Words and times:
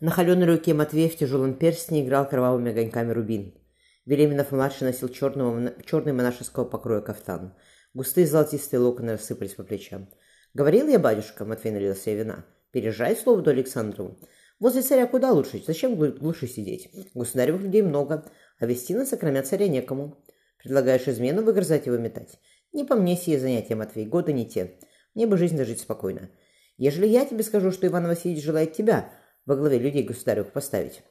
На 0.00 0.10
холеной 0.10 0.46
руке 0.46 0.74
Матвея 0.74 1.08
в 1.08 1.16
тяжелом 1.16 1.54
перстне 1.54 2.04
играл 2.04 2.28
кровавыми 2.28 2.70
огоньками 2.70 3.12
рубин. 3.12 3.54
Велиминов-младший 4.04 4.86
носил 4.86 5.08
черного, 5.08 5.72
черный 5.86 6.12
монашеского 6.12 6.66
покроя 6.66 7.00
кафтан. 7.00 7.54
Густые 7.94 8.26
золотистые 8.26 8.80
локоны 8.80 9.12
рассыпались 9.12 9.54
по 9.54 9.62
плечам. 9.62 10.10
«Говорил 10.52 10.86
я, 10.88 10.98
батюшка»,— 10.98 11.44
Матвей 11.46 11.72
налил 11.72 11.94
себе 11.94 12.16
вина,— 12.16 12.44
«пережай 12.72 13.16
слово 13.16 13.40
до 13.40 13.52
Александрову. 13.52 14.18
Возле 14.60 14.82
царя 14.82 15.06
куда 15.06 15.32
лучше? 15.32 15.62
Зачем 15.66 15.96
глуши 15.96 16.46
сидеть? 16.46 16.90
Государевых 17.14 17.62
людей 17.62 17.80
много, 17.80 18.30
а 18.58 18.66
вести 18.66 18.94
на 18.94 19.06
кроме 19.06 19.42
царя 19.42 19.66
некому. 19.66 20.22
Предлагаешь 20.58 21.08
измену 21.08 21.42
выгрызать 21.42 21.86
его 21.86 21.96
метать? 21.96 22.38
Не 22.74 22.84
по 22.84 22.96
мне 22.96 23.16
сие 23.16 23.38
занятия, 23.38 23.74
Матвей, 23.74 24.04
годы 24.04 24.34
не 24.34 24.46
те. 24.46 24.78
Мне 25.14 25.26
бы 25.26 25.38
жизнь 25.38 25.56
дожить 25.56 25.80
спокойно. 25.80 26.28
Ежели 26.76 27.06
я 27.06 27.24
тебе 27.24 27.42
скажу, 27.42 27.70
что 27.70 27.86
Иван 27.86 28.06
Васильевич 28.06 28.44
желает 28.44 28.74
тебя 28.74 29.10
во 29.46 29.56
главе 29.56 29.78
людей 29.78 30.02
государевых 30.02 30.52
поставить, 30.52 31.02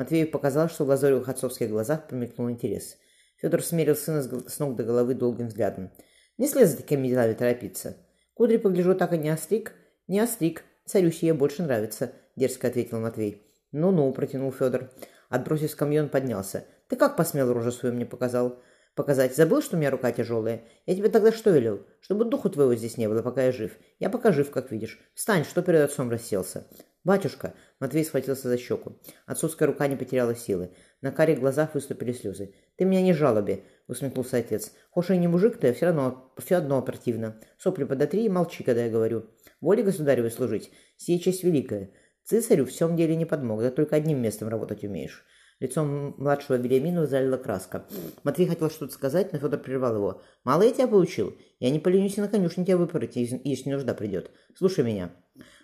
Матвею 0.00 0.30
показалось, 0.30 0.72
что 0.72 0.86
в 0.86 0.88
лазоревых 0.88 1.28
отцовских 1.28 1.68
глазах 1.68 2.08
промелькнул 2.08 2.48
интерес. 2.50 2.96
Федор 3.36 3.62
смерил 3.62 3.94
сына 3.94 4.22
с 4.22 4.58
ног 4.58 4.74
до 4.74 4.82
головы 4.82 5.14
долгим 5.14 5.48
взглядом. 5.48 5.90
«Не 6.38 6.48
слез 6.48 6.70
за 6.70 6.78
такими 6.78 7.06
делами 7.06 7.34
торопиться. 7.34 7.98
Кудри, 8.32 8.56
погляжу, 8.56 8.94
так 8.94 9.12
и 9.12 9.18
не 9.18 9.28
остриг?» 9.28 9.74
«Не 10.08 10.20
остриг. 10.20 10.64
Царю 10.86 11.10
сие 11.10 11.34
больше 11.34 11.62
нравится»,— 11.62 12.12
дерзко 12.36 12.68
ответил 12.68 12.98
Матвей. 12.98 13.46
«Ну-ну»,— 13.72 14.10
протянул 14.14 14.50
Федор. 14.52 14.90
Отбросив 15.28 15.70
скамью, 15.70 16.08
поднялся. 16.08 16.64
«Ты 16.88 16.96
как 16.96 17.16
посмел 17.16 17.52
рожу 17.52 17.70
свою 17.70 17.94
мне 17.94 18.06
показал?» 18.06 18.62
«Показать. 18.94 19.36
Забыл, 19.36 19.60
что 19.62 19.76
у 19.76 19.78
меня 19.78 19.90
рука 19.90 20.10
тяжелая? 20.10 20.62
Я 20.86 20.96
тебе 20.96 21.10
тогда 21.10 21.30
что 21.30 21.50
велел? 21.50 21.86
Чтобы 22.00 22.24
духу 22.24 22.50
твоего 22.50 22.74
здесь 22.74 22.96
не 22.96 23.06
было, 23.06 23.22
пока 23.22 23.44
я 23.44 23.52
жив. 23.52 23.78
Я 23.98 24.10
пока 24.10 24.32
жив, 24.32 24.50
как 24.50 24.72
видишь. 24.72 24.98
Встань, 25.14 25.44
что 25.44 25.62
перед 25.62 25.82
отцом 25.82 26.10
расселся?» 26.10 26.66
«Батюшка!»— 27.02 27.54
Матвей 27.80 28.04
схватился 28.04 28.48
за 28.48 28.58
щеку. 28.58 28.98
Отцовская 29.24 29.66
рука 29.66 29.86
не 29.86 29.96
потеряла 29.96 30.34
силы. 30.34 30.70
На 31.00 31.10
карих 31.10 31.40
глазах 31.40 31.74
выступили 31.74 32.12
слезы. 32.12 32.54
«Ты 32.76 32.84
меня 32.84 33.00
не 33.00 33.14
жалоби!»— 33.14 33.64
усмехнулся 33.86 34.36
отец. 34.36 34.72
«Хошь 34.90 35.10
и 35.10 35.16
не 35.16 35.26
мужик 35.26 35.56
ты, 35.56 35.72
все 35.72 35.86
равно, 35.86 36.30
все 36.36 36.56
одно 36.56 36.78
оперативно. 36.78 37.40
Сопли 37.56 37.84
подотри 37.84 38.26
и 38.26 38.28
молчи, 38.28 38.62
когда 38.62 38.84
я 38.84 38.90
говорю. 38.90 39.30
Воле 39.62 39.82
государевой 39.82 40.30
служить, 40.30 40.70
сия 40.98 41.18
честь 41.18 41.42
великая. 41.42 41.90
Цесарю 42.24 42.66
в 42.66 42.68
всем 42.68 42.96
деле 42.96 43.16
не 43.16 43.24
подмог, 43.24 43.62
да 43.62 43.70
только 43.70 43.96
одним 43.96 44.20
местом 44.20 44.48
работать 44.48 44.84
умеешь». 44.84 45.24
Лицом 45.60 46.14
младшего 46.16 46.56
Вильямина 46.56 47.06
залила 47.06 47.36
краска. 47.36 47.86
Матвей 48.24 48.48
хотел 48.48 48.70
что-то 48.70 48.94
сказать, 48.94 49.32
но 49.32 49.38
Федор 49.38 49.60
прервал 49.60 49.94
его. 49.94 50.22
«Мало 50.42 50.62
я 50.62 50.72
тебя 50.72 50.88
поучил. 50.88 51.36
Я 51.58 51.70
не 51.70 51.78
поленюсь 51.78 52.16
и 52.16 52.20
на 52.22 52.28
конюшне 52.28 52.64
тебя 52.64 52.78
выпороть, 52.78 53.16
если 53.16 53.70
нужда 53.70 53.92
придет. 53.92 54.30
Слушай 54.56 54.84
меня. 54.84 55.10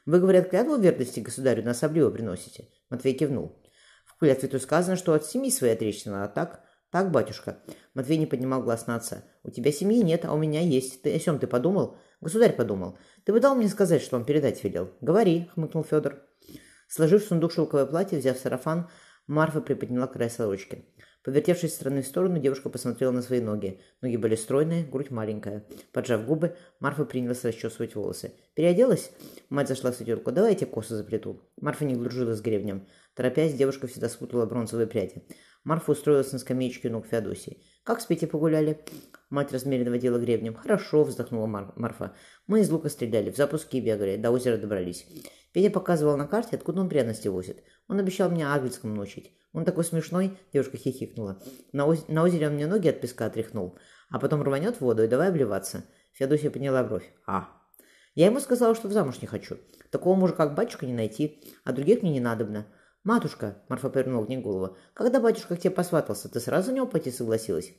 Вы, 0.05 0.21
говорят, 0.21 0.51
клятву 0.51 0.77
верности 0.77 1.21
государю 1.21 1.65
на 1.65 1.71
особливо 1.71 2.11
приносите?» 2.11 2.69
Матвей 2.91 3.15
кивнул. 3.15 3.59
«В 4.05 4.19
клятве 4.19 4.51
тут 4.51 4.63
сказано, 4.63 4.97
что 4.97 5.15
от 5.15 5.25
семьи 5.25 5.51
своей 5.51 5.73
отречься 5.73 6.11
надо, 6.11 6.33
так?» 6.33 6.61
«Так, 6.91 7.11
батюшка». 7.11 7.59
Матвей 7.95 8.19
не 8.19 8.27
поднимал 8.27 8.63
глаз 8.63 8.87
на 8.87 8.97
отца. 8.97 9.25
«У 9.43 9.51
тебя 9.51 9.73
семьи 9.73 10.03
нет, 10.03 10.25
а 10.25 10.35
у 10.35 10.39
меня 10.39 10.61
есть. 10.61 11.03
Ты 11.03 11.15
о 11.15 11.19
чем 11.19 11.39
ты 11.39 11.47
подумал?» 11.47 11.97
«Государь 12.21 12.55
подумал. 12.55 12.99
Ты 13.25 13.33
бы 13.33 13.41
дал 13.41 13.55
мне 13.55 13.69
сказать, 13.69 14.03
что 14.03 14.17
он 14.17 14.25
передать 14.25 14.63
велел?» 14.63 14.91
«Говори»,— 15.01 15.51
хмыкнул 15.55 15.85
Федор. 15.85 16.23
Сложив 16.89 17.25
в 17.25 17.29
сундук 17.29 17.53
шелковое 17.53 17.87
платье, 17.87 18.19
взяв 18.19 18.39
сарафан, 18.39 18.89
Марфа 19.27 19.61
приподняла 19.61 20.07
край 20.07 20.31
сорочки. 20.31 20.85
Повертевшись 21.25 21.75
стороны 21.75 22.03
в 22.03 22.07
сторону, 22.07 22.39
девушка 22.39 22.69
посмотрела 22.69 23.11
на 23.11 23.21
свои 23.21 23.41
ноги. 23.41 23.81
Ноги 24.01 24.17
были 24.17 24.37
стройные, 24.37 24.85
грудь 24.85 25.11
маленькая. 25.11 25.67
Поджав 25.93 26.25
губы, 26.25 26.55
Марфа 26.79 27.05
принялась 27.05 27.45
расчесывать 27.45 27.97
волосы. 27.97 28.33
«Переоделась?» 28.55 29.11
Мать 29.49 29.67
зашла 29.67 29.91
в 29.91 29.97
светелку. 29.97 30.31
«Давайте 30.31 30.67
косы 30.67 30.95
заплету». 30.95 31.43
Марфа 31.61 31.85
не 31.85 31.97
дружила 31.97 32.35
с 32.35 32.41
гребнем. 32.41 32.87
Торопясь, 33.15 33.55
девушка 33.55 33.89
всегда 33.89 34.09
спутала 34.09 34.47
бронзовые 34.47 34.87
пряди. 34.87 35.25
Марфа 35.67 35.91
устроилась 35.91 36.31
на 36.31 36.39
скамеечке 36.39 36.89
у 36.89 36.93
ног 36.93 37.09
Феодосии. 37.09 37.61
«Как 37.83 38.01
с 38.01 38.07
Петей 38.07 38.29
погуляли?» 38.29 38.85
Мать 39.31 39.53
размеренно 39.53 39.91
водила 39.91 40.17
гребнем. 40.17 40.55
«Хорошо»,— 40.55 41.03
вздохнула 41.05 41.47
Мар 41.47 41.73
Марфа. 41.75 42.15
«Мы 42.47 42.61
из 42.61 42.71
лука 42.71 42.89
стреляли, 42.89 43.33
в 43.33 43.37
запуске 43.37 43.81
бегали, 43.81 44.17
до 44.17 44.31
озера 44.31 44.59
добрались». 44.59 45.09
Петя 45.53 45.71
показывал 45.71 46.17
на 46.17 46.29
карте, 46.29 46.55
откуда 46.55 46.83
он 46.83 46.89
пряности 46.89 47.27
возит. 47.27 47.65
Он 47.89 47.99
обещал 47.99 48.31
меня 48.31 48.55
Агельском 48.55 48.95
научить. 48.95 49.33
Он 49.53 49.65
такой 49.65 49.83
смешной, 49.83 50.39
девушка 50.53 50.77
хихикнула. 50.77 51.43
На, 51.73 51.87
оз... 51.87 52.07
на 52.07 52.23
озере 52.23 52.47
он 52.47 52.55
мне 52.55 52.69
ноги 52.69 52.87
от 52.87 53.01
песка 53.01 53.27
отряхнул, 53.27 53.77
а 54.09 54.21
потом 54.21 54.45
рванет 54.45 54.77
в 54.77 54.83
воду 54.83 55.03
и 55.03 55.09
давай 55.09 55.31
обливаться. 55.31 55.85
Феодосия 56.13 56.53
подняла 56.53 56.85
бровь. 56.85 57.13
А. 57.27 57.49
Я 58.15 58.27
ему 58.27 58.39
сказала, 58.39 58.77
что 58.77 58.87
в 58.87 58.93
замуж 58.93 59.21
не 59.21 59.27
хочу. 59.27 59.57
Такого 59.91 60.15
мужа, 60.15 60.35
как 60.35 60.55
батюшка, 60.55 60.87
не 60.87 60.95
найти, 60.95 61.43
а 61.65 61.73
других 61.73 62.03
мне 62.03 62.13
не 62.13 62.21
надобно. 62.21 62.67
«Матушка»,— 63.07 63.63
Марфа 63.69 63.89
повернула 63.89 64.27
к 64.27 64.29
ней 64.29 64.39
голову,— 64.39 64.77
«когда 64.95 65.21
батюшка 65.21 65.55
к 65.55 65.61
тебе 65.61 65.71
посватался, 65.71 66.29
ты 66.29 66.41
сразу 66.41 66.73
на 66.73 66.77
него 66.77 66.87
пойти 66.89 67.13
согласилась?» 67.13 67.73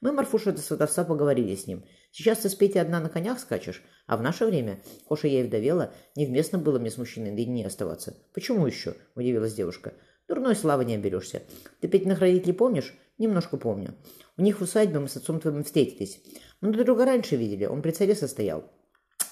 Мы, 0.00 0.10
Марфуша, 0.10 0.50
до 0.50 0.60
сватовства 0.60 1.04
поговорили 1.04 1.54
с 1.54 1.68
ним. 1.68 1.84
Сейчас 2.10 2.38
ты 2.38 2.48
с 2.48 2.56
Петей 2.56 2.82
одна 2.82 2.98
на 2.98 3.08
конях 3.08 3.38
скачешь, 3.38 3.84
а 4.08 4.16
в 4.16 4.22
наше 4.22 4.44
время, 4.44 4.82
Хоша 5.06 5.28
я 5.28 5.42
и 5.42 5.46
вдовела, 5.46 5.94
невместно 6.16 6.58
было 6.58 6.80
мне 6.80 6.90
с 6.90 6.98
мужчиной 6.98 7.30
наедине 7.30 7.68
оставаться. 7.68 8.16
Почему 8.34 8.66
еще?— 8.66 8.96
удивилась 9.14 9.54
девушка. 9.54 9.94
Дурной 10.26 10.56
славы 10.56 10.84
не 10.84 10.96
оберешься. 10.96 11.44
Ты 11.80 11.86
Петиных 11.86 12.18
родителей 12.18 12.52
помнишь? 12.52 12.94
Немножко 13.16 13.56
помню. 13.56 13.94
У 14.36 14.42
них 14.42 14.58
в 14.58 14.62
усадьбе 14.62 14.98
мы 14.98 15.08
с 15.08 15.16
отцом 15.16 15.38
твоим 15.38 15.62
встретились. 15.62 16.20
Мы 16.60 16.72
друг 16.72 16.84
друга 16.84 17.04
раньше 17.04 17.36
видели, 17.36 17.66
он 17.66 17.80
при 17.80 17.92
царе 17.92 18.16
состоял. 18.16 18.64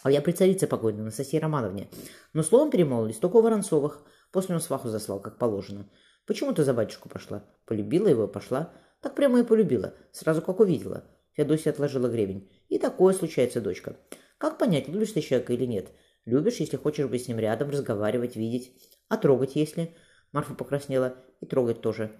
А 0.05 0.11
я 0.11 0.23
при 0.23 0.31
царице 0.33 0.69
покойной, 0.69 1.03
Анастасии 1.03 1.37
Романовне. 1.37 1.89
Но 2.33 2.45
словом 2.45 2.71
перемолвились, 2.71 3.19
только 3.19 3.37
у 3.37 3.43
Воронцовых. 3.43 4.05
После 4.33 4.55
он 4.55 4.61
сваху 4.61 4.89
заслал, 4.89 5.21
как 5.21 5.39
положено. 5.39 5.89
Почему 6.27 6.53
ты 6.53 6.65
за 6.65 6.75
батюшку 6.75 7.09
пошла? 7.09 7.45
Полюбила 7.67 8.09
его, 8.09 8.27
пошла. 8.27 8.73
Так 9.01 9.15
прямо 9.15 9.41
и 9.41 9.45
полюбила, 9.45 9.95
сразу 10.11 10.43
как 10.43 10.61
увидела. 10.61 11.05
Феодосия 11.35 11.73
отложила 11.73 12.09
гребень. 12.09 12.51
И 12.69 12.79
такое 12.79 13.15
случается, 13.15 13.61
дочка. 13.61 13.97
Как 14.39 14.59
понять, 14.59 14.89
любишь 14.89 15.13
ты 15.13 15.21
человека 15.21 15.53
или 15.53 15.67
нет? 15.67 15.89
Любишь, 16.25 16.57
если 16.57 16.77
хочешь 16.77 17.07
быть 17.07 17.25
с 17.25 17.29
ним 17.29 17.39
рядом, 17.39 17.71
разговаривать, 17.71 18.37
видеть. 18.37 18.73
А 19.09 19.17
трогать, 19.17 19.57
если... 19.57 19.95
Марфа 20.33 20.55
покраснела. 20.55 21.17
И 21.41 21.47
трогать 21.47 21.83
тоже. 21.83 22.19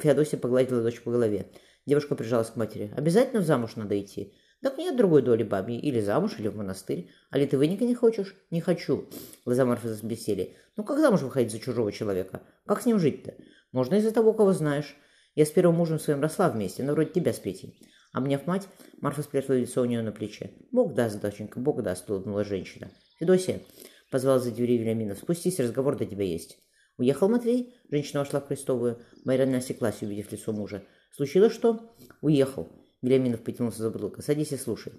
Феодосия 0.00 0.38
погладила 0.38 0.82
дочь 0.82 1.02
по 1.02 1.10
голове. 1.10 1.50
Девушка 1.86 2.14
прижалась 2.14 2.50
к 2.50 2.56
матери. 2.56 2.92
«Обязательно 2.96 3.40
в 3.40 3.46
замуж 3.46 3.76
надо 3.76 3.98
идти?» 3.98 4.34
«Так 4.62 4.76
нет 4.78 4.96
другой 4.96 5.22
доли 5.22 5.44
бабьей. 5.44 5.78
Или 5.78 6.00
замуж, 6.00 6.34
или 6.38 6.48
в 6.48 6.56
монастырь. 6.56 7.10
А 7.30 7.38
ли 7.38 7.46
ты 7.46 7.56
выника 7.56 7.84
не 7.84 7.94
хочешь?» 7.94 8.34
«Не 8.50 8.60
хочу». 8.60 9.08
Глаза 9.44 9.64
Марфы 9.64 9.88
засбесели. 9.88 10.56
«Ну 10.76 10.84
как 10.84 10.98
замуж 10.98 11.22
выходить 11.22 11.52
за 11.52 11.60
чужого 11.60 11.92
человека? 11.92 12.42
Как 12.66 12.82
с 12.82 12.86
ним 12.86 12.98
жить-то? 12.98 13.34
Можно 13.72 13.96
из-за 13.96 14.12
того, 14.12 14.32
кого 14.32 14.52
знаешь. 14.52 14.96
Я 15.34 15.46
с 15.46 15.50
первым 15.50 15.76
мужем 15.76 16.00
своим 16.00 16.20
росла 16.20 16.48
вместе, 16.48 16.82
но 16.82 16.92
вроде 16.92 17.10
тебя 17.10 17.32
с 17.32 17.38
Петей». 17.38 17.80
Обняв 18.12 18.46
мать, 18.46 18.66
Марфа 19.00 19.22
спрятала 19.22 19.56
лицо 19.56 19.82
у 19.82 19.84
нее 19.84 20.02
на 20.02 20.12
плече. 20.12 20.52
«Бог 20.72 20.94
даст, 20.94 21.20
доченька, 21.20 21.60
Бог 21.60 21.82
даст»,— 21.82 22.08
улыбнула 22.10 22.42
женщина. 22.42 22.90
«Федосия»,— 23.20 23.60
позвал 24.10 24.40
за 24.40 24.50
двери 24.50 24.78
Вильяминов,— 24.78 25.18
«спустись, 25.22 25.60
разговор 25.60 25.96
до 25.96 26.06
тебя 26.06 26.24
есть». 26.24 26.58
«Уехал 26.96 27.28
Матвей?» 27.28 27.76
Женщина 27.90 28.20
вошла 28.20 28.40
в 28.40 28.48
Крестовую. 28.48 28.98
Майрана 29.24 29.58
осеклась, 29.58 30.02
увидев 30.02 30.32
лицо 30.32 30.52
мужа. 30.52 30.82
«Случилось 31.12 31.52
что?» 31.52 31.94
«Уехал». 32.22 32.68
Беляминов 33.02 33.42
потянулся 33.42 33.82
за 33.82 33.90
бутылкой. 33.90 34.24
«Садись 34.24 34.52
и 34.52 34.56
слушай». 34.56 34.92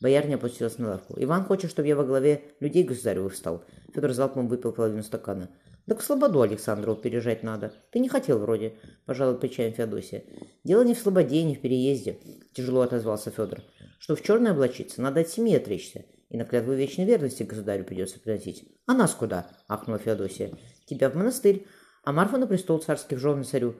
Боярня 0.00 0.36
опустилась 0.36 0.78
на 0.78 0.90
лавку. 0.90 1.14
«Иван 1.16 1.44
хочет, 1.44 1.70
чтобы 1.70 1.88
я 1.88 1.96
во 1.96 2.04
главе 2.04 2.42
людей 2.60 2.84
государевых 2.84 3.34
стал». 3.34 3.64
Федор 3.92 4.12
залпом 4.12 4.48
выпил 4.48 4.72
половину 4.72 5.02
стакана. 5.02 5.50
«Да 5.86 5.94
к 5.94 6.02
слободу 6.02 6.42
Александру 6.42 6.94
переезжать 6.94 7.42
надо. 7.42 7.72
Ты 7.90 7.98
не 7.98 8.08
хотел 8.08 8.38
вроде»,– 8.38 8.74
пожалуй 9.06 9.38
плечами 9.38 9.70
Феодосия. 9.70 10.24
«Дело 10.62 10.82
не 10.82 10.94
в 10.94 10.98
слободе, 10.98 11.42
не 11.42 11.56
в 11.56 11.60
переезде»,– 11.60 12.18
тяжело 12.52 12.82
отозвался 12.82 13.30
Федор. 13.30 13.62
«Что 13.98 14.14
в 14.14 14.22
черное 14.22 14.52
облачиться, 14.52 15.00
надо 15.00 15.20
от 15.20 15.28
семьи 15.28 15.56
отречься. 15.56 16.04
И 16.28 16.36
на 16.36 16.44
клятву 16.44 16.74
вечной 16.74 17.06
верности 17.06 17.42
государю 17.42 17.84
придется 17.84 18.20
приносить. 18.20 18.68
А 18.86 18.92
нас 18.92 19.14
куда?»– 19.14 19.50
ахнула 19.68 19.98
Феодосия. 19.98 20.52
«Тебя 20.84 21.08
в 21.08 21.14
монастырь, 21.14 21.66
а 22.04 22.12
Марфа 22.12 22.36
на 22.36 22.46
престол 22.46 22.78
царских 22.78 23.18
жен 23.18 23.42
царю». 23.44 23.76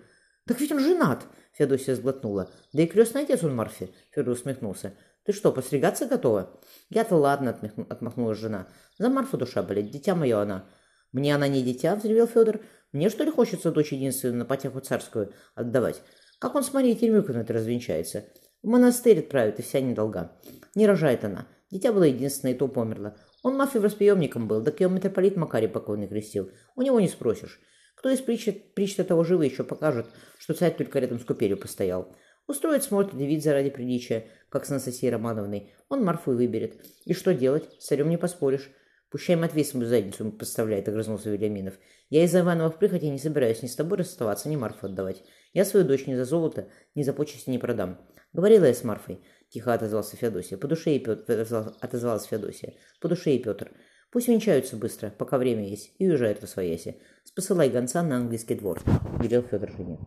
«Так 0.48 0.60
ведь 0.60 0.72
он 0.72 0.80
женат!»– 0.80 1.26
Феодосия 1.52 1.94
сглотнула. 1.94 2.50
«Да 2.72 2.82
и 2.82 2.86
крестный 2.86 3.22
отец 3.22 3.44
он 3.44 3.54
Марфе»,– 3.54 3.90
Федор 4.10 4.32
усмехнулся. 4.32 4.94
«Ты 5.24 5.34
что, 5.34 5.52
постригаться 5.52 6.06
готова?» 6.06 6.58
«Я-то 6.88 7.16
ладно»,– 7.16 7.58
отмахнулась 7.90 8.38
жена. 8.38 8.66
«За 8.96 9.10
Марфу 9.10 9.36
душа 9.36 9.62
болеть, 9.62 9.90
дитя 9.90 10.14
мое 10.14 10.40
она». 10.40 10.64
«Мне 11.12 11.34
она 11.34 11.48
не 11.48 11.62
дитя»,– 11.62 11.94
взревел 11.96 12.26
Федор. 12.26 12.60
«Мне, 12.92 13.10
что 13.10 13.24
ли, 13.24 13.30
хочется 13.30 13.70
дочь 13.70 13.92
единственную 13.92 14.38
на 14.38 14.44
потеху 14.46 14.80
царскую 14.80 15.34
отдавать? 15.54 16.00
Как 16.38 16.54
он 16.54 16.62
с 16.62 16.72
Марией 16.72 16.96
Тельмюковной 16.96 17.42
это 17.42 17.52
развенчается? 17.52 18.24
В 18.62 18.68
монастырь 18.68 19.18
отправит, 19.18 19.58
и 19.58 19.62
вся 19.62 19.80
недолга. 19.80 20.32
Не 20.74 20.86
рожает 20.86 21.24
она. 21.24 21.46
Дитя 21.70 21.92
было 21.92 22.04
единственное, 22.04 22.54
и 22.54 22.56
то 22.56 22.68
померло. 22.68 23.18
Он 23.42 23.54
мафии 23.54 23.78
восприемником 23.78 24.48
был, 24.48 24.64
так 24.64 24.80
ее 24.80 24.88
митрополит 24.88 25.36
Макарий 25.36 25.68
покойный 25.68 26.08
крестил. 26.08 26.50
У 26.74 26.80
него 26.80 27.00
не 27.00 27.08
спросишь. 27.08 27.60
Кто 27.98 28.10
из 28.10 28.20
притч, 28.20 28.48
притч 28.74 28.94
того 28.94 29.24
живы 29.24 29.46
еще 29.46 29.64
покажет, 29.64 30.06
что 30.38 30.54
царь 30.54 30.72
только 30.76 31.00
рядом 31.00 31.18
с 31.18 31.24
купелью 31.24 31.58
постоял. 31.58 32.14
Устроит 32.46 32.84
смотрит 32.84 33.14
вид 33.14 33.42
заради 33.42 33.70
приличия, 33.70 34.28
как 34.50 34.66
с 34.66 34.70
Анастасией 34.70 35.10
Романовной. 35.12 35.72
Он 35.88 36.04
Марфу 36.04 36.32
и 36.32 36.36
выберет. 36.36 36.80
И 37.04 37.12
что 37.12 37.34
делать? 37.34 37.68
С 37.80 37.86
царем 37.86 38.08
не 38.08 38.16
поспоришь. 38.16 38.70
Пущай 39.10 39.34
Матвей 39.34 39.64
свою 39.64 39.88
задницу 39.88 40.30
подставляет, 40.30 40.88
огрызнулся 40.88 41.28
Вильяминов. 41.28 41.74
Я 42.08 42.22
из-за 42.24 42.40
Ивановых 42.40 42.78
прихоти 42.78 43.06
не 43.06 43.18
собираюсь 43.18 43.62
ни 43.62 43.66
с 43.66 43.74
тобой 43.74 43.98
расставаться, 43.98 44.48
ни 44.48 44.54
Марфу 44.54 44.86
отдавать. 44.86 45.24
Я 45.52 45.64
свою 45.64 45.84
дочь 45.84 46.06
ни 46.06 46.14
за 46.14 46.24
золото, 46.24 46.68
ни 46.94 47.02
за 47.02 47.12
почести 47.12 47.50
не 47.50 47.58
продам. 47.58 47.98
Говорила 48.32 48.66
я 48.66 48.74
с 48.74 48.84
Марфой. 48.84 49.24
Тихо 49.48 49.74
отозвался 49.74 50.16
Феодосия. 50.16 50.56
По 50.56 50.68
душе 50.68 50.94
и 50.94 51.00
Петр, 51.00 51.46
отозвалась 51.80 52.26
Феодосия. 52.26 52.74
По 53.00 53.08
душе 53.08 53.32
и 53.32 53.42
Петр. 53.42 53.72
Пусть 54.10 54.28
венчаются 54.28 54.76
быстро, 54.76 55.10
пока 55.10 55.36
время 55.36 55.68
есть, 55.68 55.92
и 55.98 56.08
уезжают 56.08 56.40
во 56.40 56.46
свояси. 56.46 56.96
Спосылай 57.24 57.68
гонца 57.68 58.02
на 58.02 58.16
английский 58.16 58.54
двор, 58.54 58.80
велел 59.20 59.42
Федор 59.42 59.70
жене. 59.70 59.98